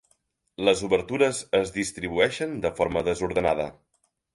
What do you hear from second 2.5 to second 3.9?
de forma desordenada.